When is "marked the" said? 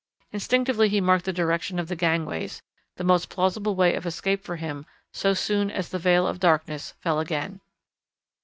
0.99-1.31